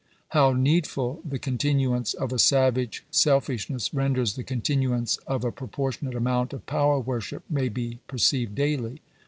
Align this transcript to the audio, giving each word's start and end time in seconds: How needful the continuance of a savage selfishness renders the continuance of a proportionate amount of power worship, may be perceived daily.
How 0.29 0.53
needful 0.53 1.21
the 1.23 1.37
continuance 1.37 2.15
of 2.15 2.33
a 2.33 2.39
savage 2.39 3.03
selfishness 3.11 3.93
renders 3.93 4.33
the 4.33 4.43
continuance 4.43 5.17
of 5.27 5.43
a 5.45 5.51
proportionate 5.51 6.15
amount 6.15 6.53
of 6.53 6.65
power 6.65 6.99
worship, 6.99 7.43
may 7.47 7.69
be 7.69 7.99
perceived 8.07 8.55
daily. 8.55 9.03